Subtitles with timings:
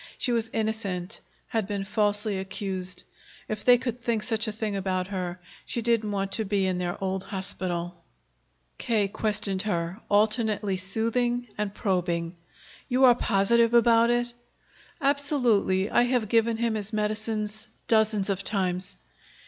[0.17, 1.19] She was innocent,
[1.49, 3.03] had been falsely accused.
[3.47, 6.79] If they could think such a thing about her, she didn't want to be in
[6.79, 8.03] their old hospital.
[8.79, 9.07] K.
[9.07, 12.35] questioned her, alternately soothing and probing.
[12.89, 14.33] "You are positive about it?"
[14.99, 15.91] "Absolutely.
[15.91, 18.95] I have given him his medicines dozens of times."